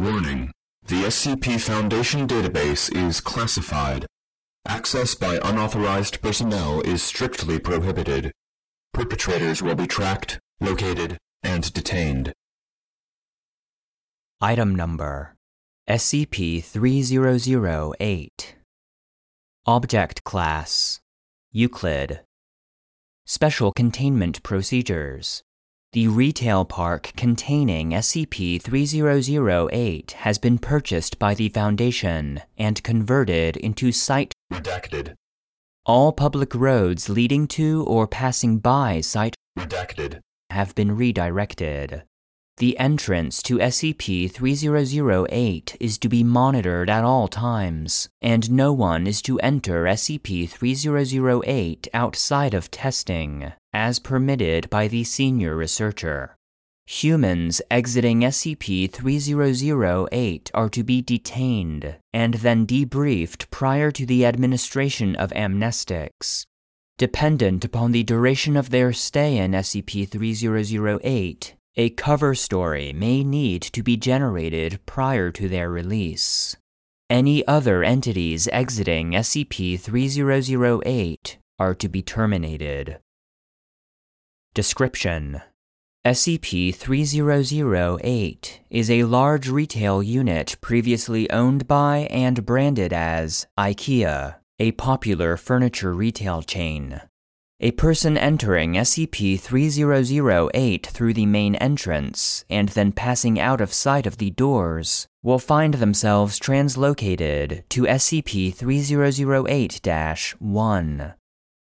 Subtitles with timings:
[0.00, 0.50] Warning.
[0.86, 4.06] The SCP Foundation database is classified.
[4.66, 8.32] Access by unauthorized personnel is strictly prohibited.
[8.94, 12.32] Perpetrators will be tracked, located, and detained.
[14.40, 15.36] Item number
[15.86, 18.56] SCP 3008.
[19.66, 20.98] Object Class
[21.52, 22.20] Euclid.
[23.26, 25.42] Special Containment Procedures
[25.92, 33.90] the retail park containing SCP 3008 has been purchased by the Foundation and converted into
[33.90, 35.14] Site Redacted.
[35.84, 40.20] All public roads leading to or passing by Site Redacted.
[40.50, 42.04] have been redirected.
[42.58, 49.08] The entrance to SCP 3008 is to be monitored at all times, and no one
[49.08, 56.36] is to enter SCP 3008 outside of testing, as permitted by the senior researcher.
[56.86, 65.14] Humans exiting SCP 3008 are to be detained and then debriefed prior to the administration
[65.14, 66.46] of amnestics.
[66.98, 73.62] Dependent upon the duration of their stay in SCP 3008, a cover story may need
[73.62, 76.56] to be generated prior to their release.
[77.08, 82.98] Any other entities exiting SCP 3008 are to be terminated.
[84.52, 85.42] Description
[86.04, 94.72] SCP 3008 is a large retail unit previously owned by and branded as IKEA, a
[94.72, 97.00] popular furniture retail chain.
[97.60, 104.04] A person entering SCP 3008 through the main entrance and then passing out of sight
[104.04, 109.80] of the doors will find themselves translocated to SCP 3008
[110.40, 111.14] 1.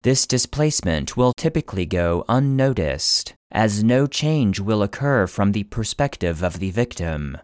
[0.03, 6.59] This displacement will typically go unnoticed, as no change will occur from the perspective of
[6.59, 7.37] the victim.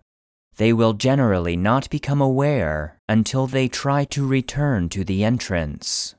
[0.58, 6.16] They will generally not become aware until they try to return to the entrance.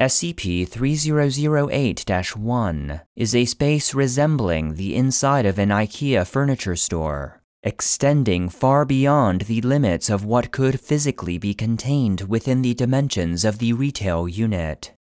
[0.00, 8.48] SCP 3008 1 is a space resembling the inside of an IKEA furniture store, extending
[8.48, 13.72] far beyond the limits of what could physically be contained within the dimensions of the
[13.72, 14.97] retail unit.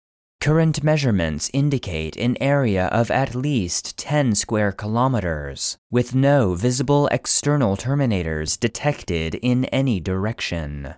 [0.43, 7.77] Current measurements indicate an area of at least 10 square kilometers, with no visible external
[7.77, 10.95] terminators detected in any direction.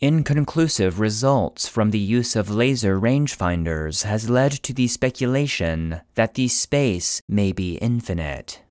[0.00, 6.48] Inconclusive results from the use of laser rangefinders has led to the speculation that the
[6.48, 8.61] space may be infinite.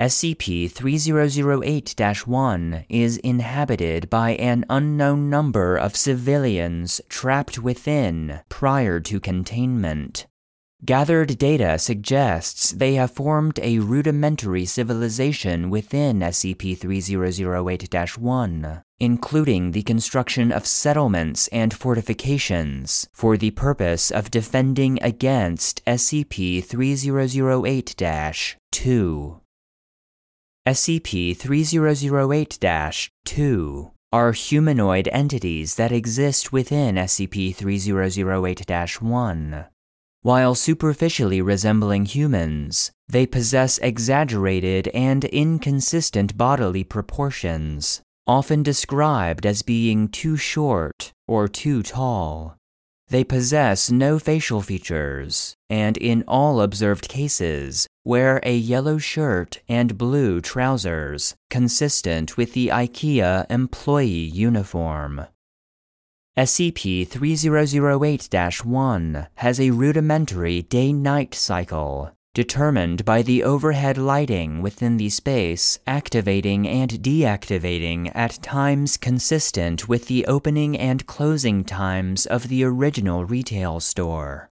[0.00, 9.20] SCP 3008 1 is inhabited by an unknown number of civilians trapped within prior to
[9.20, 10.26] containment.
[10.82, 19.82] Gathered data suggests they have formed a rudimentary civilization within SCP 3008 1, including the
[19.82, 29.39] construction of settlements and fortifications for the purpose of defending against SCP 3008 2.
[30.70, 39.66] SCP 3008 2 are humanoid entities that exist within SCP 3008 1.
[40.22, 50.06] While superficially resembling humans, they possess exaggerated and inconsistent bodily proportions, often described as being
[50.06, 52.56] too short or too tall.
[53.08, 59.98] They possess no facial features, and in all observed cases, wear a yellow shirt and
[59.98, 65.26] blue trousers, consistent with the IKEA employee uniform.
[66.38, 74.96] SCP 3008 1 has a rudimentary day night cycle, determined by the overhead lighting within
[74.96, 82.48] the space activating and deactivating at times consistent with the opening and closing times of
[82.48, 84.48] the original retail store.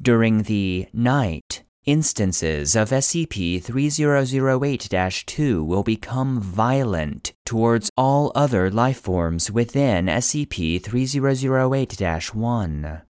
[0.00, 9.50] During the night, Instances of SCP 3008 2 will become violent towards all other lifeforms
[9.50, 13.02] within SCP 3008 1.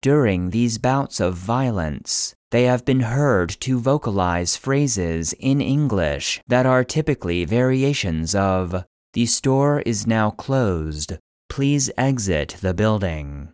[0.00, 6.64] During these bouts of violence, they have been heard to vocalize phrases in English that
[6.64, 11.18] are typically variations of, The store is now closed.
[11.50, 13.52] Please exit the building.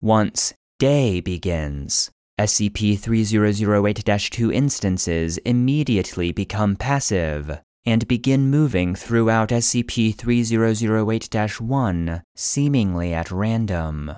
[0.00, 10.14] Once day begins, SCP 3008 2 instances immediately become passive and begin moving throughout SCP
[10.14, 14.12] 3008 1 seemingly at random.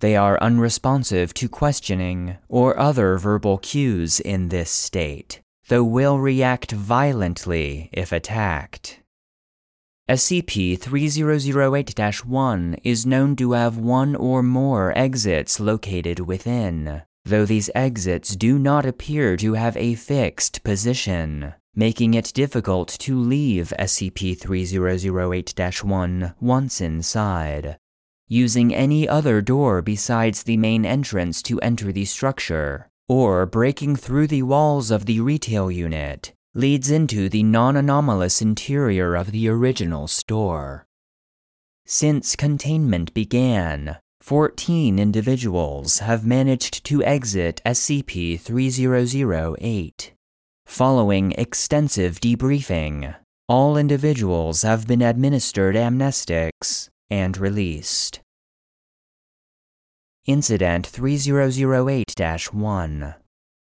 [0.00, 6.72] They are unresponsive to questioning or other verbal cues in this state, though will react
[6.72, 9.00] violently if attacked.
[10.08, 17.70] SCP 3008 1 is known to have one or more exits located within, though these
[17.74, 24.38] exits do not appear to have a fixed position, making it difficult to leave SCP
[24.38, 27.78] 3008 1 once inside.
[28.26, 34.26] Using any other door besides the main entrance to enter the structure, or breaking through
[34.26, 40.08] the walls of the retail unit, leads into the non anomalous interior of the original
[40.08, 40.86] store.
[41.86, 43.98] Since containment began,
[44.28, 50.12] 14 individuals have managed to exit SCP 3008.
[50.66, 53.16] Following extensive debriefing,
[53.48, 58.20] all individuals have been administered amnestics and released.
[60.26, 63.14] Incident 3008 1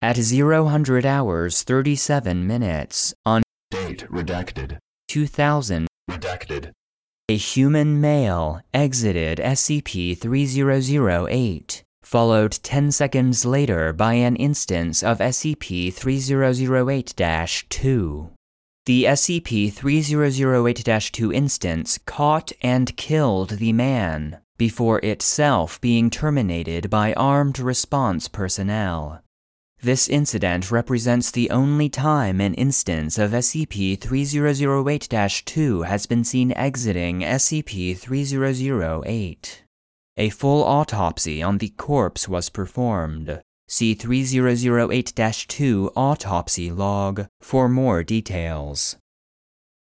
[0.04, 3.42] at 0000 hours 37 minutes on
[3.72, 4.78] Date redacted.
[5.08, 6.74] 2000, Redacted.
[7.30, 15.94] A human male exited SCP 3008, followed 10 seconds later by an instance of SCP
[15.94, 18.30] 3008 2.
[18.86, 27.14] The SCP 3008 2 instance caught and killed the man before itself being terminated by
[27.14, 29.22] armed response personnel.
[29.84, 36.54] This incident represents the only time an instance of SCP 3008 2 has been seen
[36.54, 39.64] exiting SCP 3008.
[40.16, 43.42] A full autopsy on the corpse was performed.
[43.68, 45.14] See 3008
[45.50, 48.96] 2 autopsy log for more details.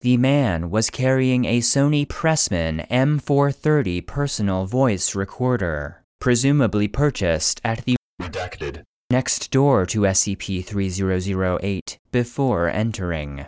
[0.00, 7.96] The man was carrying a Sony Pressman M430 personal voice recorder, presumably purchased at the
[8.18, 8.84] Redacted.
[9.10, 13.46] Next door to SCP 3008 before entering.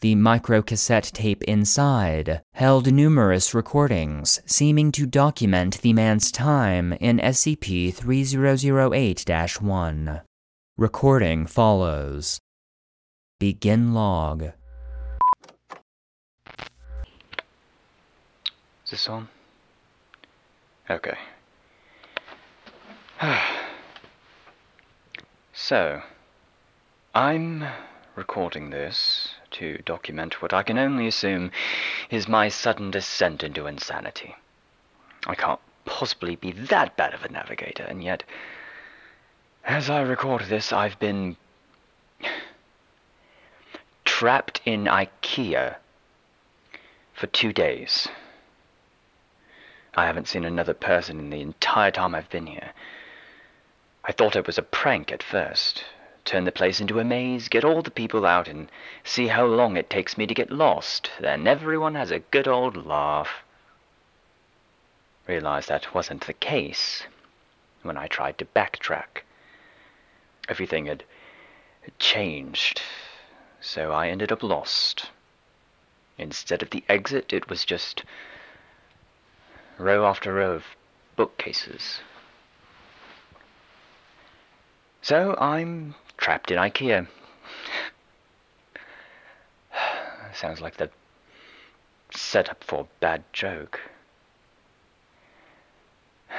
[0.00, 7.92] The microcassette tape inside held numerous recordings seeming to document the man's time in SCP
[7.92, 10.20] 3008 1.
[10.76, 12.38] Recording follows.
[13.40, 14.52] Begin log.
[18.84, 19.28] Is this on?
[20.88, 21.18] Okay.
[25.68, 26.00] so,
[27.14, 27.62] I'm
[28.16, 31.50] recording this to document what I can only assume
[32.08, 34.34] is my sudden descent into insanity.
[35.26, 38.24] I can't possibly be that bad of a navigator, and yet,
[39.62, 41.36] as I record this, I've been
[44.06, 45.76] trapped in IKEA
[47.12, 48.08] for two days.
[49.94, 52.72] I haven't seen another person in the entire time I've been here.
[54.08, 55.84] I thought it was a prank at first.
[56.24, 58.70] Turn the place into a maze, get all the people out, and
[59.04, 61.10] see how long it takes me to get lost.
[61.20, 63.44] Then everyone has a good old laugh.
[65.26, 67.06] Realized that wasn't the case
[67.82, 69.24] when I tried to backtrack.
[70.48, 71.04] Everything had
[71.98, 72.80] changed,
[73.60, 75.10] so I ended up lost.
[76.16, 78.04] Instead of the exit, it was just
[79.76, 80.64] row after row of
[81.14, 82.00] bookcases.
[85.08, 87.06] So I'm trapped in IKEA.
[90.34, 90.90] Sounds like the
[92.10, 93.80] setup for a bad joke.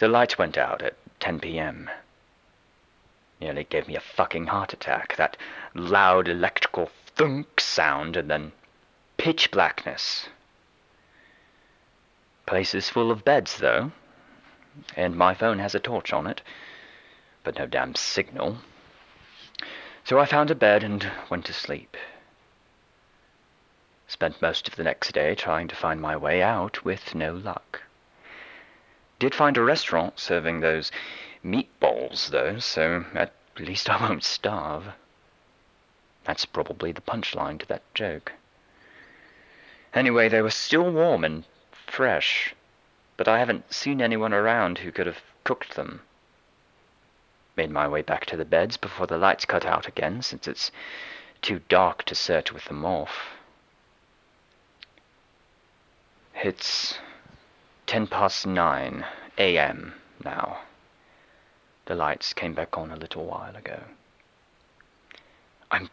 [0.00, 1.88] The lights went out at 10 p.m.
[3.40, 5.14] Nearly gave me a fucking heart attack.
[5.14, 5.36] That
[5.74, 8.50] loud electrical thunk sound and then
[9.16, 10.28] pitch blackness.
[12.46, 13.92] Place is full of beds, though,
[14.96, 16.42] and my phone has a torch on it,
[17.44, 18.58] but no damn signal.
[20.04, 21.96] So I found a bed and went to sleep.
[24.06, 27.82] Spent most of the next day trying to find my way out with no luck.
[29.18, 30.90] Did find a restaurant serving those
[31.44, 34.94] meatballs, though, so at least I won't starve.
[36.24, 38.32] That's probably the punchline to that joke.
[39.92, 41.44] Anyway, they were still warm and
[41.86, 42.54] fresh,
[43.16, 46.02] but I haven't seen anyone around who could have cooked them.
[47.58, 50.70] Made my way back to the beds before the lights cut out again, since it's
[51.42, 53.30] too dark to search with them off.
[56.36, 57.00] It's
[57.84, 59.04] ten past nine
[59.38, 59.94] a.m.
[60.24, 60.60] now.
[61.86, 63.80] The lights came back on a little while ago.
[65.72, 65.90] I'm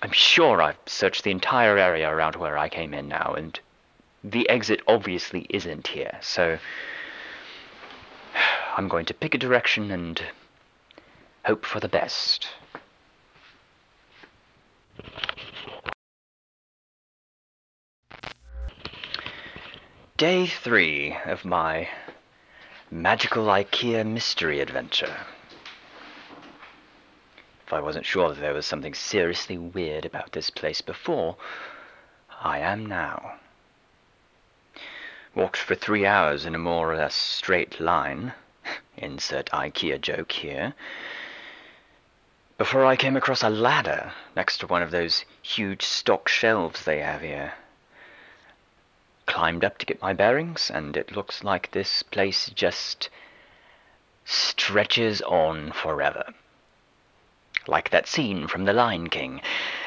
[0.00, 3.58] I'm sure I've searched the entire area around where I came in now, and
[4.22, 6.60] the exit obviously isn't here, so
[8.78, 10.22] I'm going to pick a direction and
[11.44, 12.46] hope for the best.
[20.16, 21.88] Day three of my
[22.88, 25.26] magical IKEA mystery adventure.
[27.66, 31.36] If I wasn't sure that there was something seriously weird about this place before,
[32.44, 33.40] I am now.
[35.34, 38.34] Walked for three hours in a more or less straight line,
[38.96, 40.74] insert IKEA joke here,
[42.58, 46.98] before I came across a ladder next to one of those huge stock shelves they
[46.98, 47.54] have here.
[49.26, 53.10] Climbed up to get my bearings, and it looks like this place just
[54.24, 56.34] stretches on forever.
[57.68, 59.40] Like that scene from The Lion King,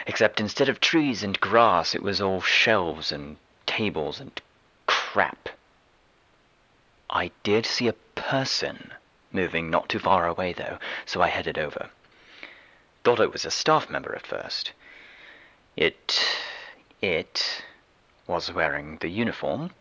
[0.08, 4.40] except instead of trees and grass, it was all shelves and tables and
[4.88, 5.50] crap.
[7.12, 8.94] I did see a person
[9.34, 11.90] moving not too far away, though, so I headed over.
[13.04, 14.72] Thought it was a staff member at first.
[15.76, 16.24] It.
[17.02, 17.64] it
[18.28, 19.72] was wearing the uniform.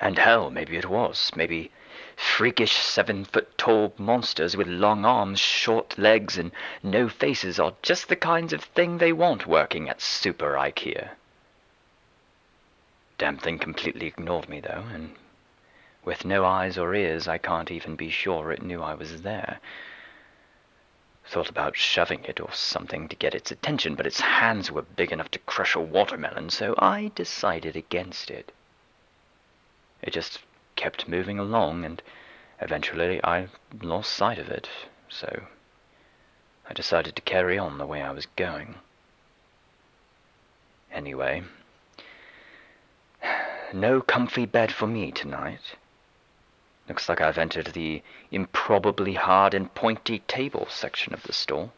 [0.00, 1.30] And hell, maybe it was.
[1.36, 1.70] Maybe
[2.16, 6.50] freakish seven foot tall monsters with long arms, short legs, and
[6.82, 11.10] no faces are just the kinds of thing they want working at Super IKEA.
[13.16, 15.14] Damn thing completely ignored me, though, and
[16.04, 19.60] with no eyes or ears, I can't even be sure it knew I was there.
[21.26, 25.12] Thought about shoving it or something to get its attention, but its hands were big
[25.12, 28.50] enough to crush a watermelon, so I decided against it.
[30.02, 30.40] It just
[30.74, 32.02] kept moving along, and
[32.60, 33.48] eventually I
[33.82, 34.68] lost sight of it,
[35.08, 35.44] so
[36.68, 38.76] I decided to carry on the way I was going.
[40.90, 41.44] Anyway,
[43.74, 45.76] no comfy bed for me tonight.
[46.90, 51.70] Looks like I've entered the improbably hard and pointy table section of the store.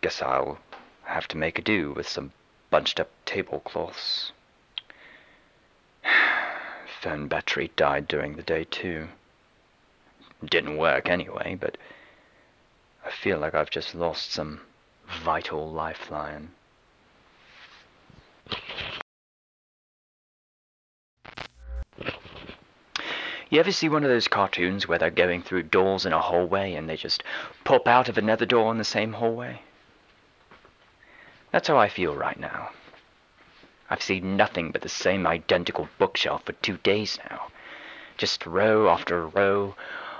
[0.00, 0.58] Guess I'll
[1.04, 2.32] have to make a do with some
[2.70, 4.32] bunched up tablecloths.
[7.02, 9.08] Phone battery died during the day, too.
[10.42, 11.76] Didn't work anyway, but
[13.04, 14.62] I feel like I've just lost some
[15.22, 16.52] vital lifeline.
[23.50, 26.74] You ever see one of those cartoons where they're going through doors in a hallway
[26.74, 27.24] and they just
[27.64, 29.60] pop out of another door in the same hallway?
[31.50, 32.70] That's how I feel right now.
[33.90, 37.48] I've seen nothing but the same identical bookshelf for two days now.
[38.16, 39.74] Just row after row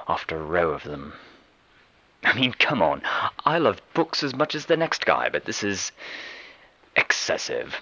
[0.09, 1.13] after row of them.
[2.25, 3.03] I mean, come on.
[3.45, 5.93] I love books as much as the next guy, but this is
[6.97, 7.77] excessive.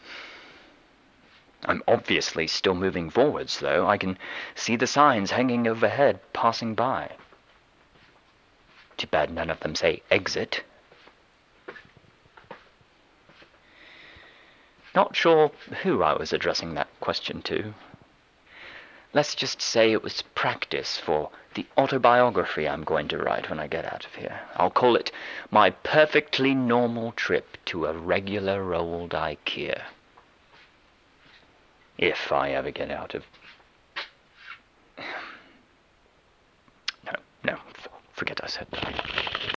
[1.64, 3.86] I'm obviously still moving forwards, though.
[3.86, 4.18] I can
[4.54, 7.12] see the signs hanging overhead passing by.
[8.96, 10.62] Too bad none of them say exit.
[14.94, 17.74] Not sure who I was addressing that question to.
[19.14, 23.66] Let's just say it was practice for the autobiography I'm going to write when I
[23.66, 24.40] get out of here.
[24.56, 25.12] I'll call it
[25.50, 29.82] My Perfectly Normal Trip to a Regular Old IKEA.
[31.99, 33.25] If I ever get out of...
[37.05, 37.12] No,
[37.43, 37.59] no,
[38.12, 39.55] forget I said that.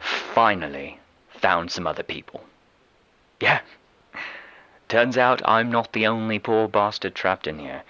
[0.00, 0.98] Finally,
[1.28, 2.42] found some other people.
[3.40, 3.60] Yeah.
[4.88, 7.84] Turns out I'm not the only poor bastard trapped in here.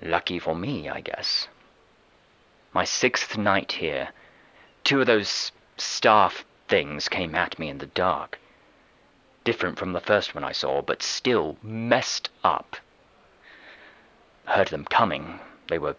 [0.00, 1.48] Lucky for me, I guess.
[2.72, 4.10] My sixth night here,
[4.84, 8.38] two of those staff things came at me in the dark
[9.44, 12.76] different from the first one I saw, but still messed up.
[14.44, 15.40] Heard them coming.
[15.68, 15.96] They were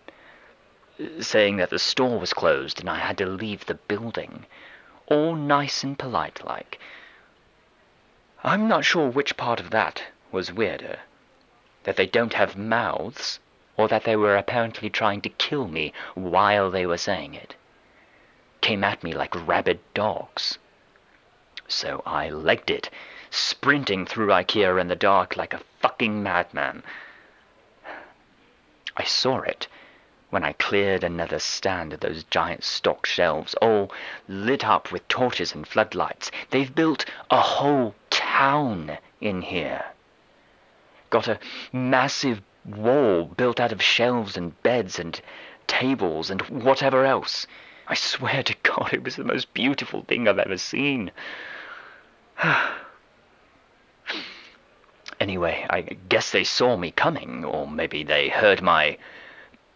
[1.20, 4.46] saying that the store was closed and I had to leave the building.
[5.08, 6.80] All nice and polite like.
[8.44, 11.00] I'm not sure which part of that was weirder.
[11.84, 13.40] That they don't have mouths,
[13.78, 17.56] or that they were apparently trying to kill me while they were saying it.
[18.62, 20.58] Came at me like rabid dogs.
[21.68, 22.90] So I legged it
[23.34, 26.84] sprinting through IKEA in the dark like a fucking madman.
[28.96, 29.68] I saw it
[30.30, 33.92] when I cleared another stand of those giant stock shelves, all
[34.28, 36.32] lit up with torches and floodlights.
[36.52, 39.86] They've built a whole town in here.
[41.10, 41.40] Got a
[41.72, 45.20] massive wall built out of shelves and beds and
[45.66, 47.48] tables and whatever else.
[47.88, 51.12] I swear to God, it was the most beautiful thing I've ever seen.
[55.24, 58.98] Anyway, I guess they saw me coming, or maybe they heard my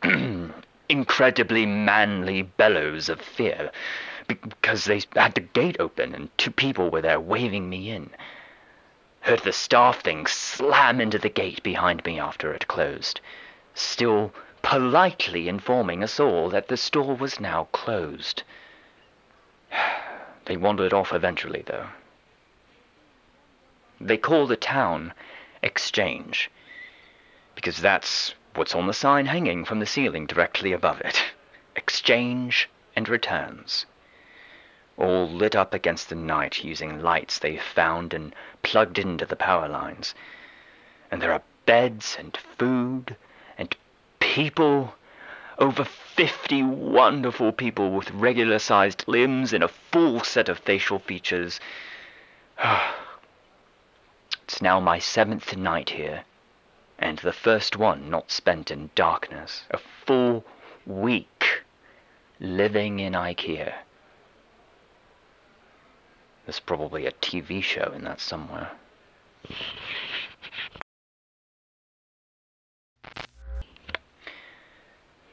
[0.90, 3.72] incredibly manly bellows of fear.
[4.28, 8.10] because they had the gate open and two people were there waving me in.
[9.22, 13.22] Heard the staff thing slam into the gate behind me after it closed,
[13.74, 18.44] still politely informing us all that the store was now closed.
[20.44, 21.88] They wandered off eventually, though.
[24.02, 25.14] They called the town
[25.62, 26.52] Exchange,
[27.56, 31.24] because that's what's on the sign hanging from the ceiling directly above it.
[31.76, 33.86] Exchange and returns.
[34.98, 38.34] All lit up against the night using lights they found and
[38.64, 40.16] plugged into the power lines.
[41.12, 43.16] And there are beds and food
[43.58, 43.76] and
[44.20, 44.96] people
[45.60, 51.60] over 50 wonderful people with regular sized limbs and a full set of facial features.
[52.60, 53.07] Ah,
[54.48, 56.24] it's now my seventh night here,
[56.98, 59.66] and the first one not spent in darkness.
[59.72, 60.46] A full
[60.86, 61.64] week
[62.40, 63.74] living in IKEA.
[66.46, 68.72] There's probably a TV show in that somewhere.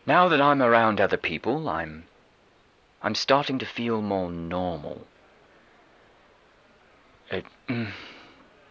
[0.06, 2.08] Now that I'm around other people, I'm
[3.00, 5.06] I'm starting to feel more normal.
[7.30, 7.92] It, mm,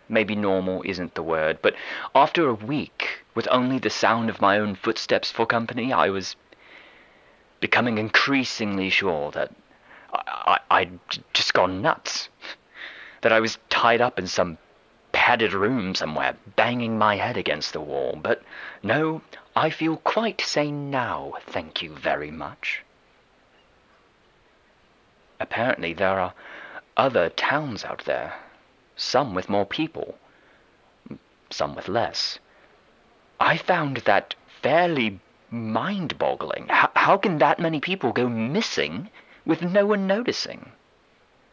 [0.09, 1.75] maybe normal isn't the word, but
[2.13, 6.35] after a week with only the sound of my own footsteps for company, I was
[7.59, 9.51] becoming increasingly sure that
[10.13, 10.99] I, I'd
[11.33, 12.29] just gone nuts.
[13.21, 14.57] That I was tied up in some
[15.13, 18.19] padded room somewhere, banging my head against the wall.
[18.21, 18.43] But
[18.81, 19.21] no,
[19.55, 22.83] I feel quite sane now, thank you very much.
[25.39, 26.33] Apparently there are
[26.97, 28.33] other towns out there,
[28.95, 30.17] some with more people,
[31.49, 32.39] some with less.
[33.39, 35.19] I found that fairly
[35.49, 36.67] mind-boggling.
[36.69, 39.09] How, how can that many people go missing
[39.45, 40.71] with no one noticing?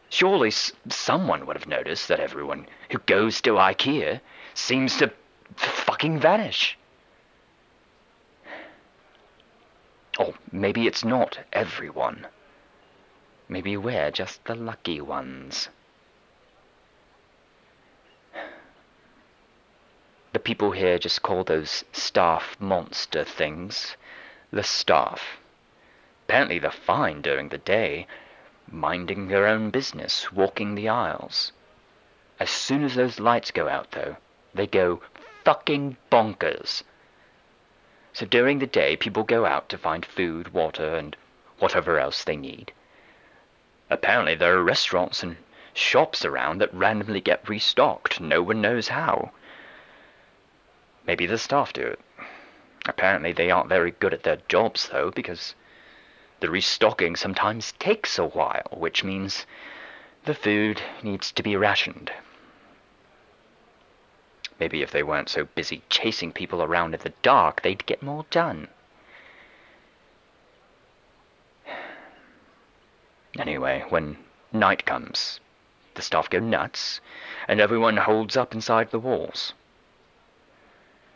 [0.09, 4.19] Surely s- someone would have noticed that everyone who goes to IKEA
[4.53, 5.11] seems to
[5.55, 6.77] fucking vanish.
[10.19, 12.27] Or maybe it's not everyone.
[13.47, 15.69] Maybe we're just the lucky ones.
[20.51, 23.95] People here just call those staff monster things
[24.51, 25.39] the staff.
[26.25, 28.05] Apparently they're fine during the day,
[28.69, 31.53] minding their own business, walking the aisles.
[32.37, 34.17] As soon as those lights go out, though,
[34.53, 35.01] they go
[35.45, 36.83] fucking bonkers.
[38.11, 41.15] So during the day, people go out to find food, water, and
[41.59, 42.73] whatever else they need.
[43.89, 45.37] Apparently, there are restaurants and
[45.73, 48.19] shops around that randomly get restocked.
[48.19, 49.31] No one knows how.
[51.11, 51.99] Maybe the staff do it.
[52.85, 55.55] Apparently, they aren't very good at their jobs, though, because
[56.39, 59.45] the restocking sometimes takes a while, which means
[60.23, 62.13] the food needs to be rationed.
[64.57, 68.25] Maybe if they weren't so busy chasing people around in the dark, they'd get more
[68.29, 68.69] done.
[73.37, 74.15] Anyway, when
[74.53, 75.41] night comes,
[75.95, 77.01] the staff go nuts,
[77.49, 79.51] and everyone holds up inside the walls.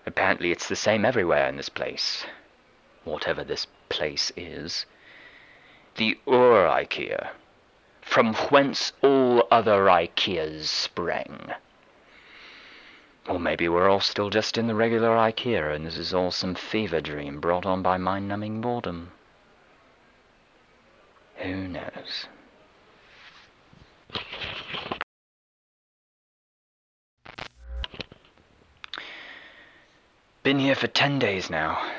[0.06, 2.26] Apparently it's the same everywhere in this place.
[3.04, 4.86] Whatever this place is
[5.96, 7.30] the Ur IKEA,
[8.02, 11.54] from whence all other IKEAs sprang.
[13.28, 16.54] Or maybe we're all still just in the regular IKEA and this is all some
[16.54, 19.12] fever dream brought on by mind-numbing boredom.
[21.38, 22.28] Who knows?
[30.45, 31.91] Been here for ten days now.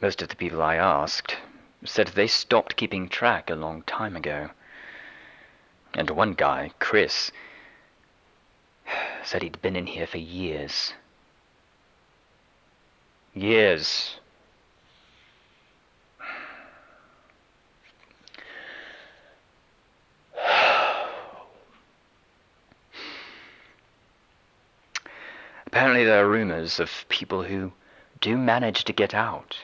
[0.00, 1.36] Most of the people I asked
[1.84, 4.48] said they stopped keeping track a long time ago.
[5.92, 7.32] And one guy, Chris,
[9.24, 10.94] said he'd been in here for years.
[13.34, 14.18] Years.
[25.76, 27.70] Apparently there are rumors of people who
[28.22, 29.58] do manage to get out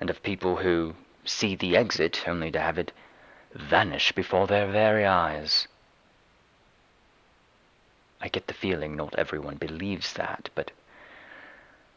[0.00, 2.90] and of people who see the exit only to have it
[3.52, 5.68] vanish before their very eyes.
[8.22, 10.70] I get the feeling not everyone believes that, but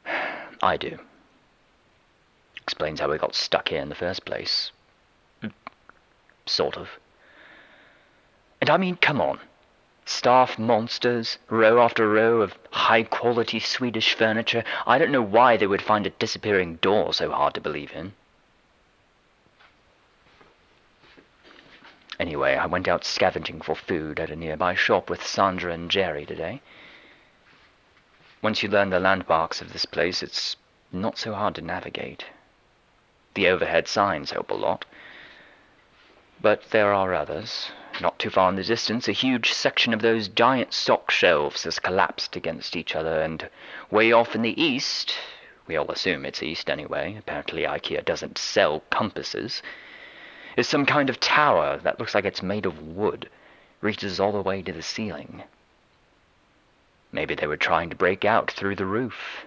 [0.61, 0.99] I do.
[2.57, 4.71] Explains how we got stuck here in the first place.
[5.39, 5.55] Hmm.
[6.45, 6.89] Sort of.
[8.59, 9.39] And I mean, come on.
[10.05, 14.63] Staff monsters, row after row of high quality Swedish furniture.
[14.85, 18.13] I don't know why they would find a disappearing door so hard to believe in.
[22.19, 26.25] Anyway, I went out scavenging for food at a nearby shop with Sandra and Jerry
[26.25, 26.61] today.
[28.41, 30.57] Once you learn the landmarks of this place, it's
[30.91, 32.25] not so hard to navigate.
[33.33, 34.85] The overhead signs help a lot.
[36.41, 37.71] But there are others.
[38.01, 41.77] Not too far in the distance, a huge section of those giant stock shelves has
[41.79, 43.47] collapsed against each other, and
[43.91, 45.15] way off in the east,
[45.67, 49.61] we all assume it's east anyway, apparently IKEA doesn't sell compasses,
[50.57, 53.29] is some kind of tower that looks like it's made of wood,
[53.79, 55.43] reaches all the way to the ceiling.
[57.11, 59.45] Maybe they were trying to break out through the roof.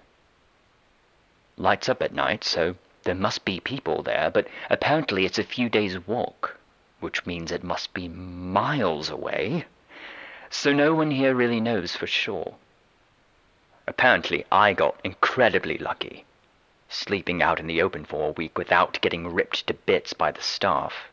[1.56, 5.68] Lights up at night, so there must be people there, but apparently it's a few
[5.68, 6.56] days' walk,
[7.00, 9.64] which means it must be miles away.
[10.50, 12.54] So no one here really knows for sure.
[13.86, 16.24] Apparently I got incredibly lucky,
[16.88, 20.42] sleeping out in the open for a week without getting ripped to bits by the
[20.42, 21.10] staff.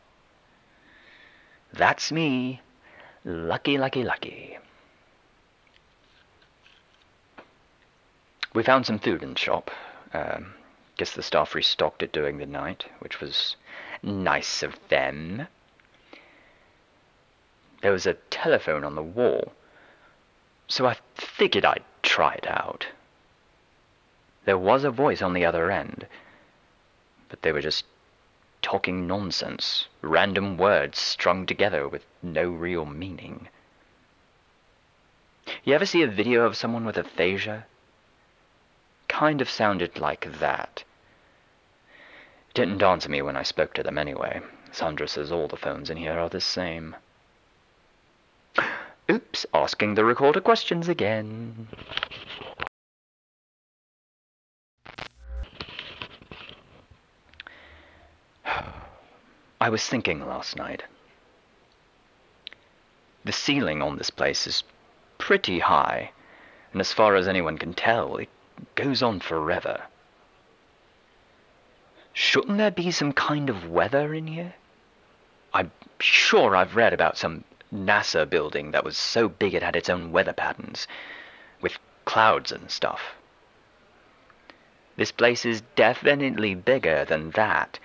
[1.72, 2.60] That's me.
[3.24, 4.58] Lucky, lucky, lucky.
[8.54, 9.70] We found some food in the shop.
[10.12, 10.54] Um,
[10.96, 13.56] guess the staff restocked it during the night, which was
[14.02, 15.48] nice of them.
[17.84, 19.52] There was a telephone on the wall,
[20.66, 22.86] so I figured I'd try it out.
[24.46, 26.06] There was a voice on the other end,
[27.28, 27.84] but they were just
[28.62, 33.48] talking nonsense, random words strung together with no real meaning.
[35.62, 37.66] You ever see a video of someone with aphasia?
[39.08, 40.84] Kind of sounded like that.
[42.54, 44.40] Didn't to me when I spoke to them anyway.
[44.72, 46.96] Sandra says all the phones in here are the same.
[49.10, 51.68] Oops, asking the recorder questions again.
[59.60, 60.84] I was thinking last night.
[63.24, 64.64] The ceiling on this place is
[65.18, 66.12] pretty high,
[66.72, 68.30] and as far as anyone can tell, it
[68.74, 69.82] goes on forever.
[72.14, 74.54] Shouldn't there be some kind of weather in here?
[75.52, 79.90] I'm sure I've read about some NASA building that was so big it had its
[79.90, 80.86] own weather patterns,
[81.60, 83.16] with clouds and stuff.
[84.96, 87.80] This place is definitely bigger than that.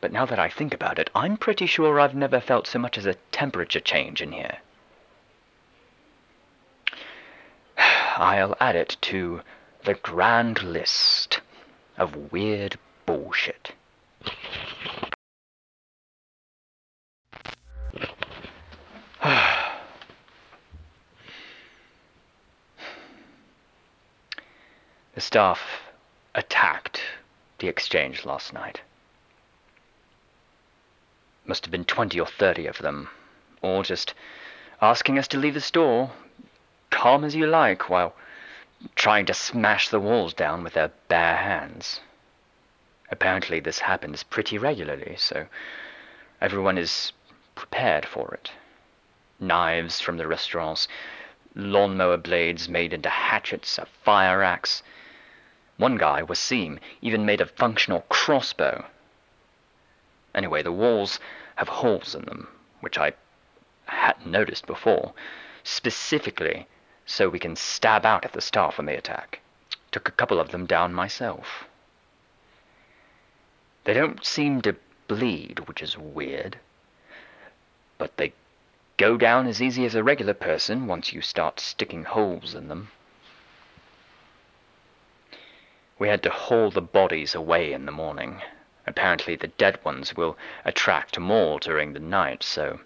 [0.00, 2.96] But now that I think about it, I'm pretty sure I've never felt so much
[2.96, 4.58] as a temperature change in here.
[8.16, 9.42] I'll add it to
[9.84, 11.40] the grand list
[11.98, 13.72] of weird bullshit.
[25.30, 25.82] Staff
[26.34, 27.00] attacked
[27.60, 28.80] the exchange last night.
[31.46, 33.08] Must have been twenty or thirty of them,
[33.62, 34.12] all just
[34.82, 36.10] asking us to leave the store,
[36.90, 38.12] calm as you like, while
[38.96, 42.00] trying to smash the walls down with their bare hands.
[43.08, 45.46] Apparently, this happens pretty regularly, so
[46.40, 47.12] everyone is
[47.54, 48.50] prepared for it.
[49.38, 50.88] Knives from the restaurants,
[51.54, 54.82] lawnmower blades made into hatchets, a fire axe.
[55.80, 58.84] One guy, Wasim, even made a functional crossbow.
[60.34, 61.18] Anyway, the walls
[61.56, 62.48] have holes in them,
[62.80, 63.14] which I
[63.86, 65.14] hadn't noticed before,
[65.64, 66.66] specifically
[67.06, 69.40] so we can stab out at the staff when they attack.
[69.90, 71.64] Took a couple of them down myself.
[73.84, 74.76] They don't seem to
[75.08, 76.58] bleed, which is weird,
[77.96, 78.34] but they
[78.98, 82.90] go down as easy as a regular person once you start sticking holes in them.
[86.00, 88.40] We had to haul the bodies away in the morning.
[88.86, 92.80] Apparently the dead ones will attract more during the night, so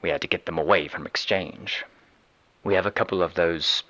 [0.00, 1.84] we had to get them away from exchange.
[2.64, 3.82] We have a couple of those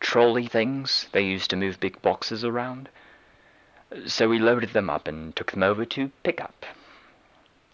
[0.00, 2.90] trolley things they use to move big boxes around.
[4.04, 6.66] So we loaded them up and took them over to pickup.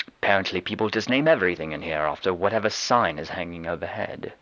[0.06, 4.32] Apparently people just name everything in here after whatever sign is hanging overhead.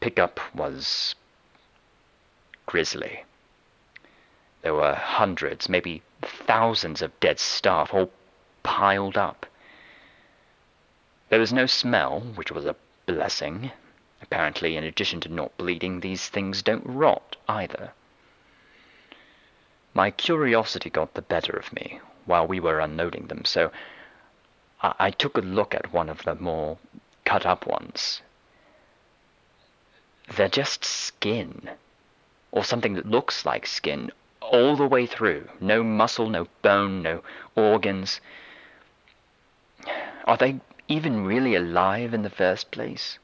[0.00, 1.14] Pickup was
[2.66, 3.24] grisly.
[4.62, 8.10] There were hundreds, maybe thousands of dead staff all
[8.62, 9.46] piled up.
[11.28, 13.72] There was no smell, which was a blessing.
[14.20, 17.92] Apparently, in addition to not bleeding, these things don't rot either.
[19.94, 23.72] My curiosity got the better of me while we were unloading them, so
[24.80, 26.78] I, I took a look at one of the more
[27.24, 28.22] cut up ones.
[30.36, 31.70] They're just skin,
[32.52, 35.48] or something that looks like skin, all the way through.
[35.60, 37.22] No muscle, no bone, no
[37.56, 38.20] organs.
[40.26, 43.18] Are they even really alive in the first place?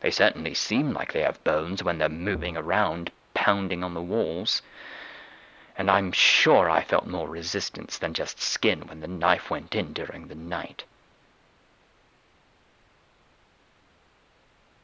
[0.00, 4.62] They certainly seem like they have bones when they're moving around, pounding on the walls.
[5.78, 9.92] And I'm sure I felt more resistance than just skin when the knife went in
[9.92, 10.84] during the night.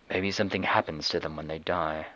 [0.08, 2.06] Maybe something happens to them when they die.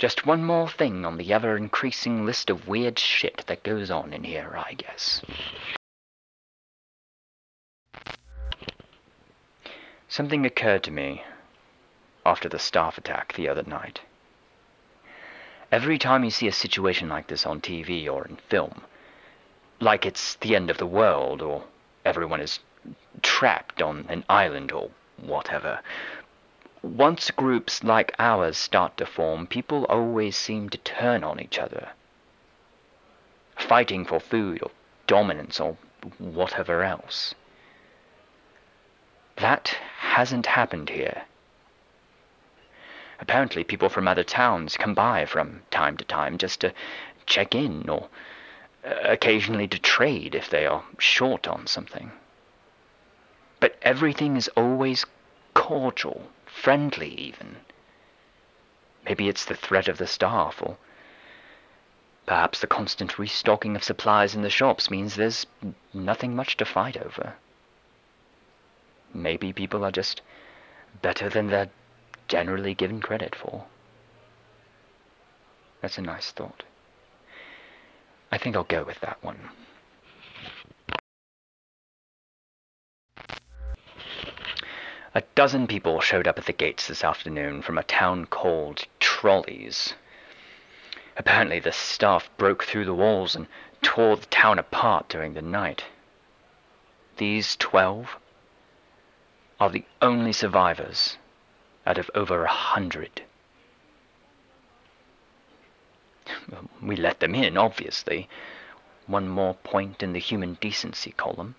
[0.00, 4.14] Just one more thing on the ever increasing list of weird shit that goes on
[4.14, 5.20] in here, I guess.
[10.08, 11.22] Something occurred to me
[12.24, 14.00] after the staff attack the other night.
[15.70, 18.80] Every time you see a situation like this on TV or in film,
[19.80, 21.64] like it's the end of the world or
[22.06, 22.60] everyone is
[23.20, 25.80] trapped on an island or whatever,
[26.82, 31.90] once groups like ours start to form, people always seem to turn on each other,
[33.56, 34.70] fighting for food or
[35.06, 35.76] dominance or
[36.18, 37.34] whatever else.
[39.36, 41.22] That hasn't happened here.
[43.18, 46.72] Apparently, people from other towns come by from time to time just to
[47.26, 48.08] check in or
[48.82, 52.10] occasionally to trade if they are short on something.
[53.60, 55.04] But everything is always
[55.52, 57.56] cordial, friendly even.
[59.04, 60.76] Maybe it's the threat of the staff, or
[62.26, 65.46] perhaps the constant restocking of supplies in the shops means there's
[65.94, 67.34] nothing much to fight over.
[69.12, 70.22] Maybe people are just
[71.02, 71.70] better than they're
[72.28, 73.64] generally given credit for.
[75.80, 76.62] That's a nice thought.
[78.30, 79.50] I think I'll go with that one.
[85.12, 89.94] A dozen people showed up at the gates this afternoon from a town called Trolleys.
[91.16, 93.48] Apparently, the staff broke through the walls and
[93.82, 95.84] tore the town apart during the night.
[97.16, 98.16] These twelve
[99.58, 101.18] are the only survivors
[101.84, 103.22] out of over a hundred.
[106.80, 108.28] We let them in, obviously.
[109.08, 111.56] One more point in the human decency column.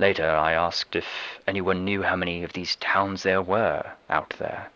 [0.00, 1.06] Later, I asked if
[1.46, 4.70] anyone knew how many of these towns there were out there.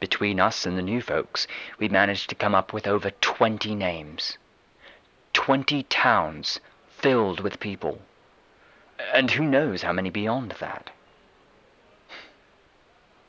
[0.00, 1.46] Between us and the new folks,
[1.78, 4.36] we managed to come up with over 20 names.
[5.32, 8.00] 20 towns filled with people
[9.12, 10.90] and who knows how many beyond that?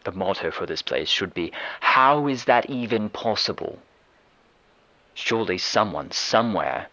[0.03, 3.79] The motto for this place should be, How is that even possible?
[5.13, 6.88] Surely someone, somewhere,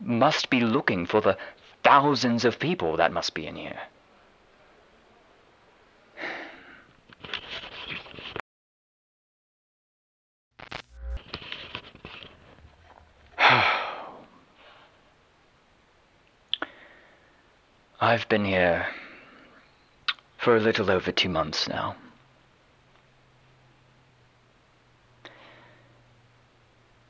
[0.00, 1.36] must be looking for the
[1.82, 3.80] thousands of people that must be in here.
[18.00, 18.86] I've been here
[20.38, 21.96] for a little over two months now.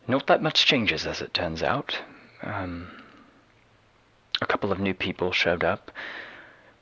[0.09, 1.97] Not that much changes, as it turns out.
[2.43, 3.00] Um,
[4.41, 5.91] a couple of new people showed up.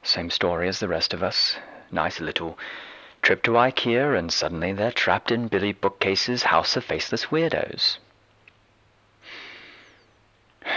[0.03, 1.57] Same story as the rest of us.
[1.91, 2.59] Nice little
[3.23, 7.99] trip to IKEA, and suddenly they're trapped in Billy Bookcase's House of Faceless Weirdos.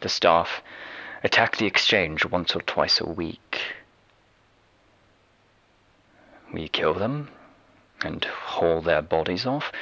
[0.00, 0.62] The staff
[1.24, 3.60] attack the exchange once or twice a week.
[6.52, 7.30] We kill them
[8.02, 9.72] and haul their bodies off.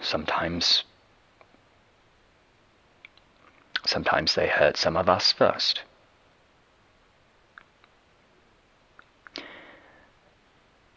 [0.00, 0.84] Sometimes.
[3.92, 5.82] Sometimes they hurt some of us first.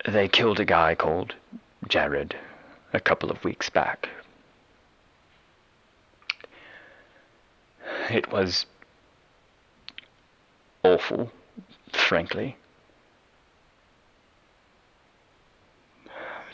[0.07, 1.35] They killed a guy called
[1.89, 2.37] Jared
[2.93, 4.07] a couple of weeks back.
[8.09, 8.65] It was
[10.81, 11.33] awful,
[11.91, 12.55] frankly.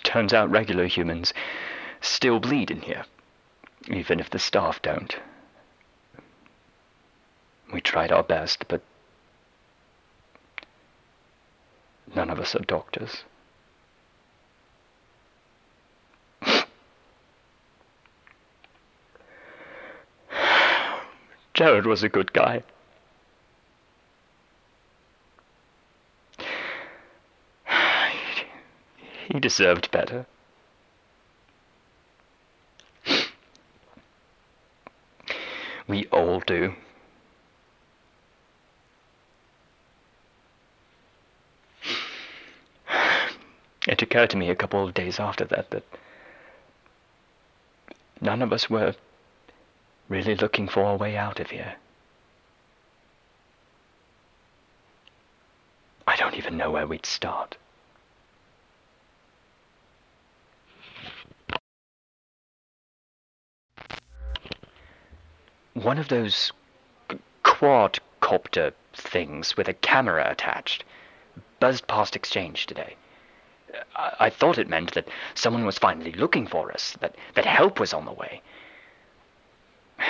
[0.01, 1.35] Turns out regular humans
[2.01, 3.05] still bleed in here,
[3.87, 5.19] even if the staff don't.
[7.91, 8.81] Tried our best, but
[12.15, 13.25] none of us are doctors.
[21.53, 22.63] Jared was a good guy.
[29.27, 30.25] He deserved better.
[35.89, 36.73] We all do.
[43.87, 45.83] It occurred to me a couple of days after that that
[48.19, 48.95] none of us were
[50.07, 51.75] really looking for a way out of here.
[56.05, 57.57] I don't even know where we'd start.
[65.73, 66.51] One of those
[67.43, 70.83] quadcopter things with a camera attached
[71.59, 72.95] buzzed past exchange today.
[73.95, 77.93] I, thought it meant that someone was finally looking for us, that, that help was
[77.93, 78.41] on the way.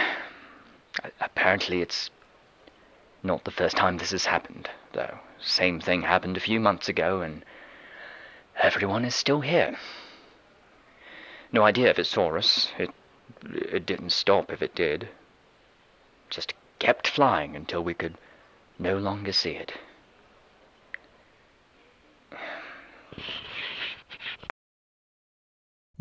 [1.21, 2.10] Apparently, it's
[3.24, 5.19] not the first time this has happened, though.
[5.39, 7.43] Same thing happened a few months ago, and
[8.58, 9.78] everyone is still here.
[11.52, 12.71] No idea if it saw us.
[12.78, 12.91] It,
[13.43, 15.10] it didn't stop if it did.
[16.30, 18.15] Just kept flying until we could
[18.80, 19.74] no longer see it.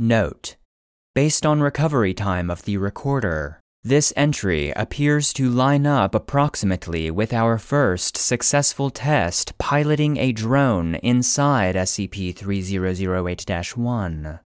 [0.03, 0.57] Note:
[1.15, 7.35] Based on recovery time of the recorder, this entry appears to line up approximately with
[7.35, 14.41] our first successful test piloting a drone inside SCP 3008 1.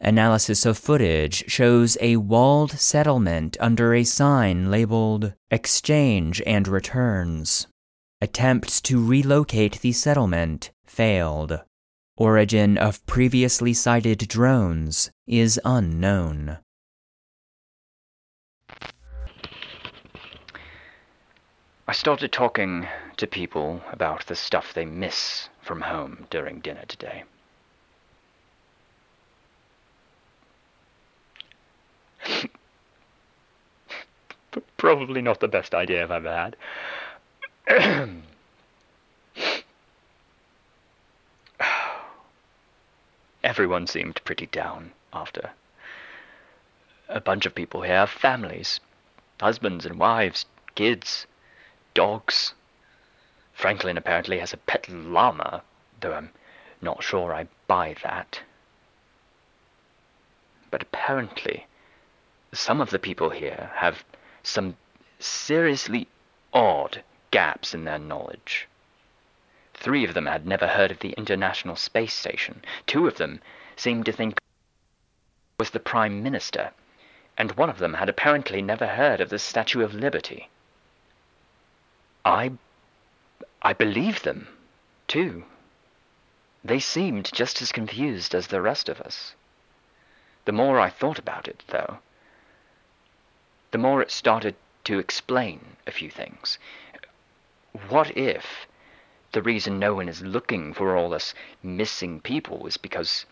[0.00, 7.68] Analysis of footage shows a walled settlement under a sign labeled Exchange and Returns.
[8.20, 11.60] Attempts to relocate the settlement failed.
[12.18, 16.56] Origin of previously sighted drones is unknown.
[21.86, 27.24] I started talking to people about the stuff they miss from home during dinner today.
[34.78, 36.56] Probably not the best idea I've ever
[37.68, 38.08] had.
[43.46, 45.52] Everyone seemed pretty down after.
[47.08, 48.80] A bunch of people here have families,
[49.40, 51.28] husbands and wives, kids,
[51.94, 52.54] dogs.
[53.54, 55.62] Franklin apparently has a pet llama,
[56.00, 56.32] though I'm
[56.82, 58.42] not sure I buy that.
[60.72, 61.68] But apparently,
[62.52, 64.04] some of the people here have
[64.42, 64.76] some
[65.20, 66.08] seriously
[66.52, 68.66] odd gaps in their knowledge.
[69.78, 72.64] Three of them had never heard of the International Space Station.
[72.86, 73.40] Two of them
[73.76, 74.40] seemed to think
[75.58, 76.72] was the Prime Minister,
[77.38, 80.48] and one of them had apparently never heard of the Statue of Liberty.
[82.24, 82.52] I
[83.62, 84.48] I believed them,
[85.08, 85.44] too.
[86.64, 89.34] They seemed just as confused as the rest of us.
[90.46, 91.98] The more I thought about it, though,
[93.72, 96.58] the more it started to explain a few things.
[97.88, 98.66] What if
[99.36, 103.26] the reason no one is looking for all us missing people is because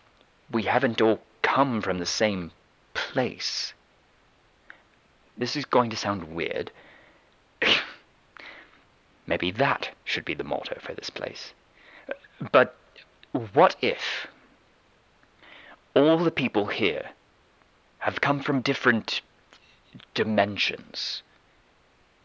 [0.51, 2.51] we haven't all come from the same
[2.93, 3.73] place.
[5.39, 6.71] This is going to sound weird.
[9.27, 11.55] Maybe that should be the motto for this place.
[12.53, 12.77] But
[13.55, 14.27] what if
[15.97, 17.13] all the people here
[18.01, 19.23] have come from different
[20.13, 21.23] dimensions,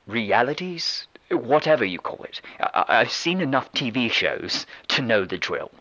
[0.05, 2.41] realities, whatever you call it.
[2.59, 5.71] I- have seen enough TV shows to know the drill.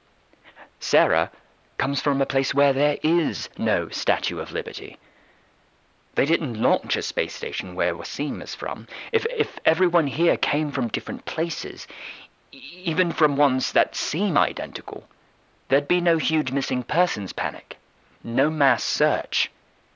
[0.80, 1.30] Sarah
[1.78, 4.98] comes from a place where there is no Statue of Liberty.
[6.16, 8.88] They didn't launch a space station where Wasim is from.
[9.12, 11.86] If, if everyone here came from different places,
[12.50, 15.08] even from ones that seem identical,
[15.68, 17.76] there'd be no huge missing persons panic,
[18.24, 19.50] no mass search.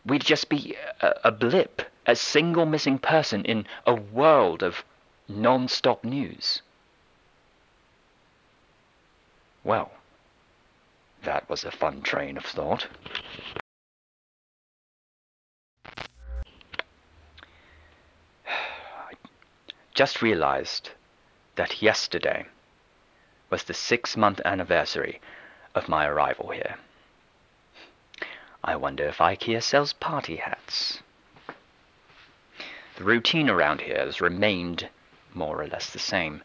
[0.06, 4.84] We'd just be a, a blip, a single missing person in a world of
[5.36, 6.62] non-stop news.
[9.64, 9.92] Well,
[11.22, 12.88] that was a fun train of thought.
[18.46, 19.12] I
[19.94, 20.90] just realized
[21.56, 22.46] that yesterday
[23.50, 25.20] was the six-month anniversary
[25.74, 26.76] of my arrival here.
[28.64, 31.00] I wonder if IKEA sells party hats.
[32.96, 34.88] The routine around here has remained
[35.34, 36.42] more or less the same.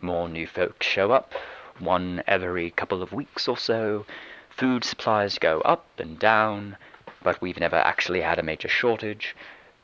[0.00, 1.32] More new folk show up,
[1.78, 4.06] one every couple of weeks or so.
[4.50, 6.76] Food supplies go up and down,
[7.22, 9.34] but we've never actually had a major shortage.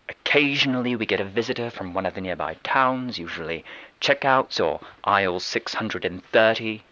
[0.09, 3.64] Occasionally we get a visitor from one of the nearby towns, usually
[4.01, 6.82] checkouts or aisle 630.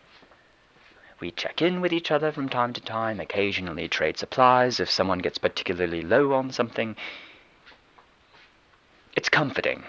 [1.20, 5.20] We check in with each other from time to time, occasionally trade supplies if someone
[5.20, 6.96] gets particularly low on something.
[9.14, 9.84] It's comforting,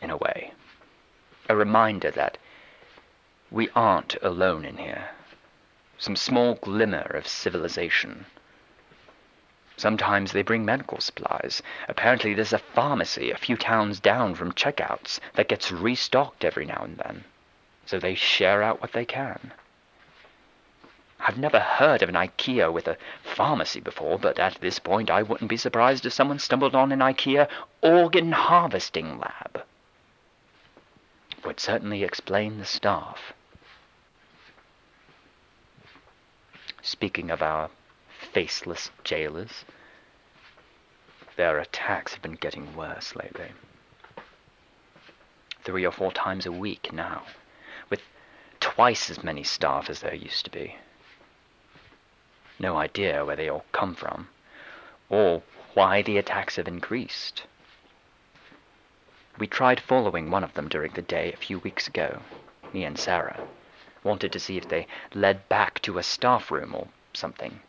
[0.00, 0.52] in a way
[1.52, 2.38] a reminder that
[3.50, 5.10] we aren't alone in here.
[5.98, 8.24] some small glimmer of civilization.
[9.76, 11.62] Sometimes they bring medical supplies.
[11.88, 16.82] Apparently there's a pharmacy a few towns down from checkouts that gets restocked every now
[16.82, 17.24] and then.
[17.84, 19.52] So they share out what they can.
[21.20, 25.22] I've never heard of an IKEA with a pharmacy before, but at this point I
[25.22, 27.46] wouldn't be surprised if someone stumbled on an IKEA
[27.82, 29.62] organ harvesting lab.
[31.44, 33.32] Would certainly explain the staff.
[36.82, 37.70] Speaking of our
[38.32, 39.64] faceless jailers,
[41.36, 43.52] their attacks have been getting worse lately.
[45.64, 47.22] Three or four times a week now,
[47.90, 48.02] with
[48.60, 50.76] twice as many staff as there used to be.
[52.58, 54.28] No idea where they all come from,
[55.08, 55.42] or
[55.74, 57.44] why the attacks have increased.
[59.38, 62.22] We tried following one of them during the day a few weeks ago,
[62.72, 63.48] me and Sarah
[64.04, 67.60] wanted to see if they led back to a staff room or something.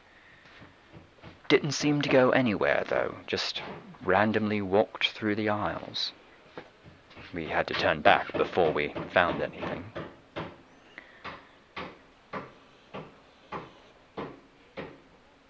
[1.47, 3.61] Didn't seem to go anywhere, though, just
[4.03, 6.11] randomly walked through the aisles.
[7.34, 9.86] We had to turn back before we found anything.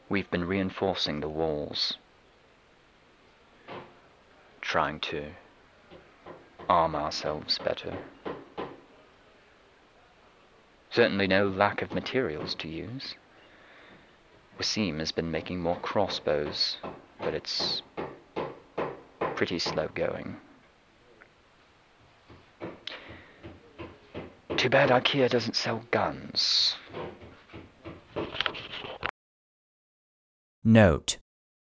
[0.09, 1.97] We've been reinforcing the walls,
[4.61, 5.31] trying to
[6.69, 7.97] arm ourselves better.
[10.89, 13.15] Certainly no lack of materials to use.
[14.59, 16.77] Wasim has been making more crossbows,
[17.19, 17.81] but it's
[19.35, 20.37] pretty slow going.
[24.55, 26.75] Too bad IKEA doesn't sell guns.
[30.63, 31.17] Note.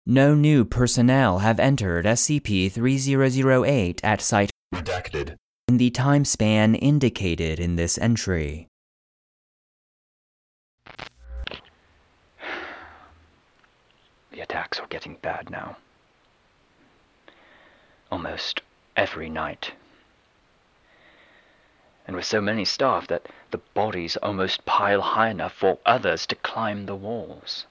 [0.07, 4.51] No new personnel have entered SCP-3008 at Site
[4.89, 5.37] Redacted.
[5.69, 8.69] in the time span indicated in this entry.
[14.33, 15.77] The attacks are getting bad now.
[18.11, 18.63] Almost
[18.97, 19.73] every night.
[22.07, 26.35] And with so many staff that the bodies almost pile high enough for others to
[26.35, 27.67] climb the walls.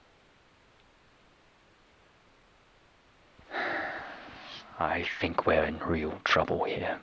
[4.78, 7.00] I think we're in real trouble here.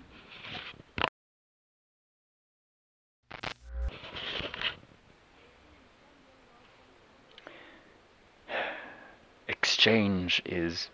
[9.85, 10.89] Exchange is.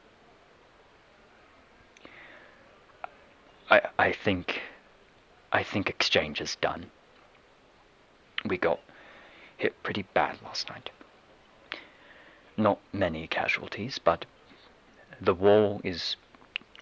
[3.69, 4.63] I, I think.
[5.53, 6.87] I think exchange is done.
[8.43, 8.81] We got
[9.55, 10.89] hit pretty bad last night.
[12.57, 14.25] Not many casualties, but
[15.21, 16.17] the wall is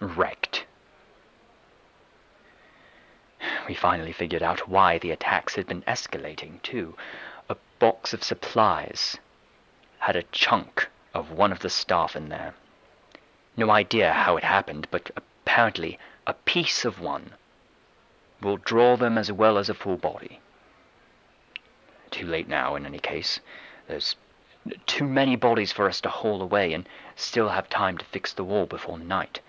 [0.00, 0.66] wrecked.
[3.68, 6.96] We finally figured out why the attacks had been escalating, too.
[7.48, 9.16] A box of supplies
[10.00, 12.54] had a chunk of one of the staff in there.
[13.56, 17.32] No idea how it happened, but apparently a piece of one
[18.40, 20.40] will draw them as well as a full body.
[22.10, 23.40] Too late now, in any case.
[23.86, 24.16] There's
[24.86, 28.44] too many bodies for us to haul away and still have time to fix the
[28.44, 29.40] wall before night.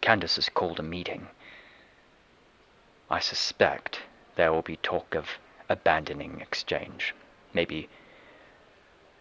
[0.00, 1.28] Candace has called a meeting.
[3.10, 4.00] I suspect
[4.36, 7.14] there will be talk of abandoning exchange.
[7.56, 7.88] Maybe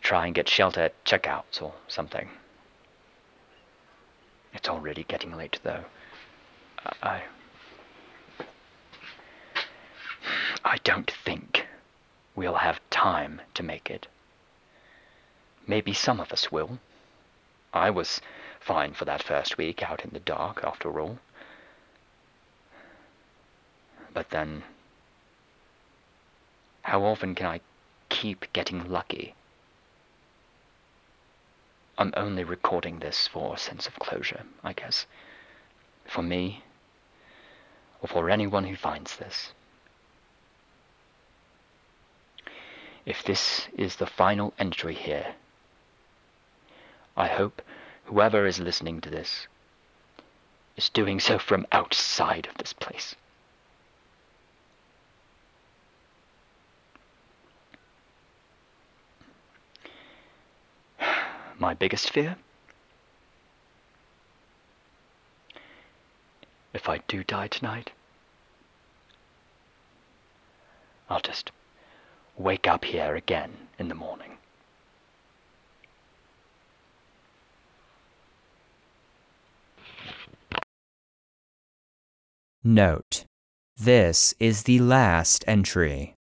[0.02, 2.28] try and get shelter at checkouts or something.
[4.54, 5.86] It's already getting late, though.
[7.02, 7.24] I.
[10.66, 11.66] I don't think
[12.36, 14.08] we'll have time to make it.
[15.66, 16.80] Maybe some of us will.
[17.74, 18.20] I was
[18.60, 21.20] fine for that first week out in the dark, after all.
[24.14, 24.64] But then,
[26.82, 27.62] how often can I
[28.16, 29.36] keep getting lucky?
[31.98, 35.06] I'm only recording this for a sense of closure, I guess.
[36.06, 36.64] For me,
[38.02, 39.52] or for anyone who finds this.
[43.06, 45.36] If this is the final entry here,
[47.18, 47.62] I hope
[48.06, 49.48] whoever is listening to this
[50.78, 53.16] is doing so from outside of this place.
[61.58, 62.36] My biggest fear?
[66.74, 67.92] If I do die tonight,
[71.10, 71.52] I'll just
[72.36, 74.38] wake up here again in the morning.
[82.64, 83.26] Note.
[83.78, 86.15] This is the last entry.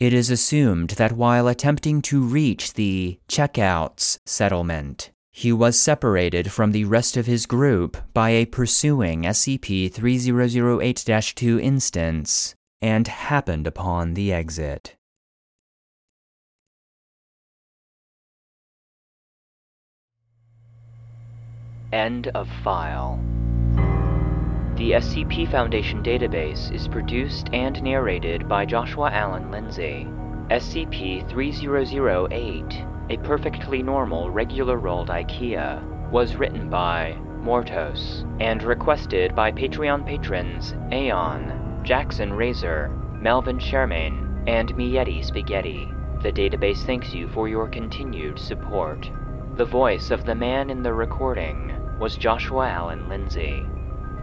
[0.00, 6.70] It is assumed that while attempting to reach the checkouts settlement, he was separated from
[6.70, 14.14] the rest of his group by a pursuing SCP 3008 2 instance and happened upon
[14.14, 14.94] the exit.
[21.92, 23.18] End of file.
[24.78, 30.06] The SCP Foundation database is produced and narrated by Joshua Alan Lindsay.
[30.50, 39.50] SCP 3008, a perfectly normal regular old IKEA, was written by Mortos and requested by
[39.50, 42.88] Patreon patrons Aeon, Jackson Razor,
[43.20, 45.88] Melvin Shermaine, and Mietti Spaghetti.
[46.22, 49.10] The database thanks you for your continued support.
[49.56, 53.66] The voice of the man in the recording was Joshua Alan Lindsay.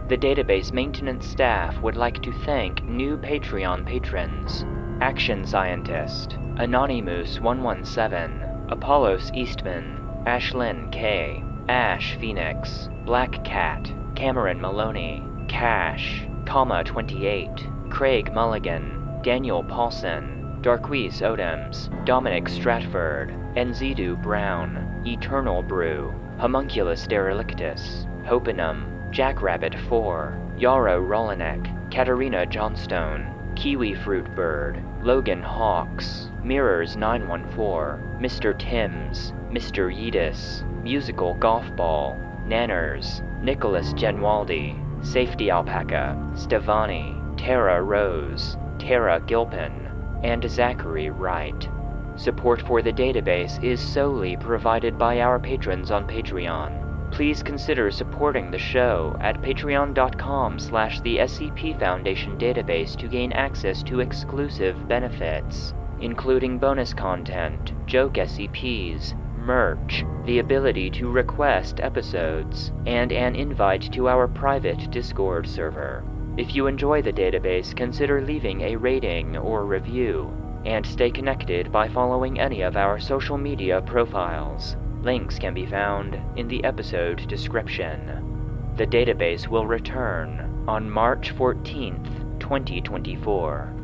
[0.08, 4.64] The database maintenance staff would like to thank new Patreon patrons.
[5.00, 16.24] Action Scientist, Anonymous 117, Apollos Eastman, Ashlyn K, Ash Phoenix, Black Cat, Cameron Maloney, Cash,
[16.44, 17.50] Comma 28,
[17.90, 28.95] Craig Mulligan, Daniel Paulson, Darquise Odems, Dominic Stratford, Enzidu Brown, Eternal Brew, Homunculus Derelictus, Hopenum,
[29.10, 38.58] Jackrabbit 4, Yarrow Rolinek, Katerina Johnstone, Kiwi Fruit Bird, Logan Hawks, Mirrors 914, Mr.
[38.58, 39.90] Timms, Mr.
[39.94, 49.88] Yeetus, Musical Golf Ball, Nanners, Nicholas Genwaldi, Safety Alpaca, Stevani, Tara Rose, Tara Gilpin,
[50.24, 51.68] and Zachary Wright.
[52.16, 56.85] Support for the database is solely provided by our patrons on Patreon
[57.16, 63.82] please consider supporting the show at patreon.com slash the SCP Foundation database to gain access
[63.82, 73.10] to exclusive benefits, including bonus content, joke SCPs, merch, the ability to request episodes, and
[73.12, 76.04] an invite to our private Discord server.
[76.36, 80.30] If you enjoy the database, consider leaving a rating or review,
[80.66, 84.76] and stay connected by following any of our social media profiles.
[85.02, 88.72] Links can be found in the episode description.
[88.76, 93.74] The database will return on March 14th, 2024.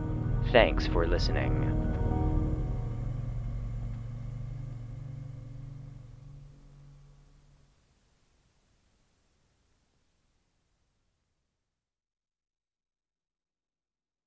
[0.50, 1.82] Thanks for listening.